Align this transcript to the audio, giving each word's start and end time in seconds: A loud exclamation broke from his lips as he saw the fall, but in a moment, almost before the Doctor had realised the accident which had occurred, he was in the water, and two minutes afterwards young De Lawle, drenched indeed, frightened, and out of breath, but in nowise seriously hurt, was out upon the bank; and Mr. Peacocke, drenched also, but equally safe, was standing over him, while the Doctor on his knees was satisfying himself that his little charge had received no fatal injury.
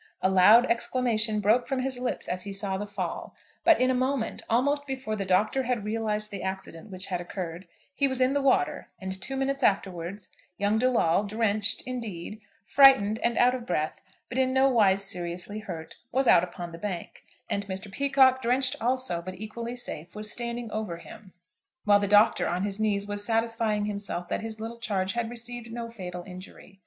A 0.23 0.31
loud 0.31 0.65
exclamation 0.65 1.41
broke 1.41 1.67
from 1.67 1.81
his 1.81 1.99
lips 1.99 2.27
as 2.27 2.43
he 2.43 2.51
saw 2.51 2.75
the 2.75 2.87
fall, 2.87 3.35
but 3.63 3.79
in 3.79 3.91
a 3.91 3.93
moment, 3.93 4.41
almost 4.49 4.87
before 4.87 5.15
the 5.15 5.25
Doctor 5.27 5.61
had 5.61 5.85
realised 5.85 6.31
the 6.31 6.41
accident 6.41 6.89
which 6.89 7.05
had 7.05 7.21
occurred, 7.21 7.67
he 7.93 8.07
was 8.07 8.19
in 8.19 8.33
the 8.33 8.41
water, 8.41 8.89
and 8.99 9.21
two 9.21 9.35
minutes 9.35 9.61
afterwards 9.61 10.29
young 10.57 10.79
De 10.79 10.87
Lawle, 10.89 11.25
drenched 11.27 11.83
indeed, 11.85 12.41
frightened, 12.65 13.19
and 13.23 13.37
out 13.37 13.53
of 13.53 13.67
breath, 13.67 14.01
but 14.27 14.39
in 14.39 14.51
nowise 14.53 15.03
seriously 15.03 15.59
hurt, 15.59 15.97
was 16.11 16.27
out 16.27 16.43
upon 16.43 16.71
the 16.71 16.79
bank; 16.79 17.23
and 17.47 17.67
Mr. 17.67 17.91
Peacocke, 17.91 18.41
drenched 18.41 18.75
also, 18.81 19.21
but 19.21 19.35
equally 19.35 19.75
safe, 19.75 20.15
was 20.15 20.31
standing 20.31 20.71
over 20.71 20.97
him, 20.97 21.31
while 21.83 21.99
the 21.99 22.07
Doctor 22.07 22.47
on 22.49 22.63
his 22.63 22.79
knees 22.79 23.05
was 23.05 23.23
satisfying 23.23 23.85
himself 23.85 24.27
that 24.29 24.41
his 24.41 24.59
little 24.59 24.79
charge 24.79 25.13
had 25.13 25.29
received 25.29 25.71
no 25.71 25.87
fatal 25.89 26.23
injury. 26.23 26.79